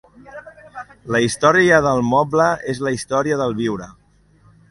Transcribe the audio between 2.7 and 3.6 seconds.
és la història del